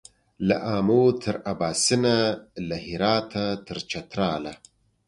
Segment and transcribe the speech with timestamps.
[0.47, 2.15] له آمو تر اباسینه
[2.67, 4.53] له هراته تر چتراله